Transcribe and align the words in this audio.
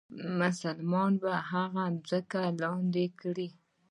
مسلمانان 0.39 1.13
به 1.21 1.33
هغه 1.51 1.83
ځمکې 2.09 2.43
لاندې 2.61 3.05
کړي. 3.19 3.47